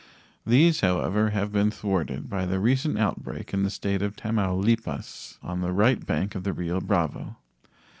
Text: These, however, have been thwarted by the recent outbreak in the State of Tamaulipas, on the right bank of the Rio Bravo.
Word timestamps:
These, 0.47 0.81
however, 0.81 1.29
have 1.29 1.51
been 1.51 1.69
thwarted 1.69 2.27
by 2.27 2.47
the 2.47 2.59
recent 2.59 2.97
outbreak 2.97 3.53
in 3.53 3.61
the 3.61 3.69
State 3.69 4.01
of 4.01 4.15
Tamaulipas, 4.15 5.37
on 5.43 5.61
the 5.61 5.71
right 5.71 6.03
bank 6.03 6.33
of 6.33 6.43
the 6.43 6.53
Rio 6.53 6.81
Bravo. 6.81 7.35